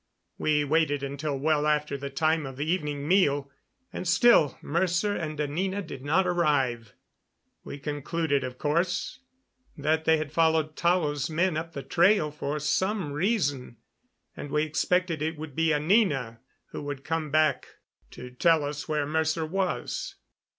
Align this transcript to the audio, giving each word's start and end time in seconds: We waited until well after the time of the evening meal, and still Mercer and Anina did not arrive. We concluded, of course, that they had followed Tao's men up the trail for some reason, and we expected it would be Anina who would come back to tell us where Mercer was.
We 0.39 0.63
waited 0.63 1.03
until 1.03 1.37
well 1.37 1.67
after 1.67 1.95
the 1.95 2.09
time 2.09 2.47
of 2.47 2.57
the 2.57 2.65
evening 2.65 3.07
meal, 3.07 3.51
and 3.93 4.07
still 4.07 4.57
Mercer 4.63 5.15
and 5.15 5.39
Anina 5.39 5.83
did 5.83 6.03
not 6.03 6.25
arrive. 6.25 6.95
We 7.63 7.77
concluded, 7.77 8.43
of 8.43 8.57
course, 8.57 9.19
that 9.77 10.05
they 10.05 10.17
had 10.17 10.31
followed 10.31 10.75
Tao's 10.75 11.29
men 11.29 11.55
up 11.55 11.73
the 11.73 11.83
trail 11.83 12.31
for 12.31 12.57
some 12.59 13.11
reason, 13.11 13.77
and 14.35 14.49
we 14.49 14.63
expected 14.63 15.21
it 15.21 15.37
would 15.37 15.55
be 15.55 15.71
Anina 15.71 16.39
who 16.71 16.81
would 16.81 17.03
come 17.03 17.29
back 17.29 17.67
to 18.09 18.31
tell 18.31 18.63
us 18.63 18.89
where 18.89 19.05
Mercer 19.05 19.45
was. 19.45 20.15